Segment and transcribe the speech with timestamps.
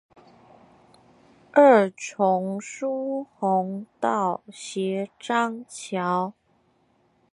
[1.53, 6.33] 二重疏洪道斜張橋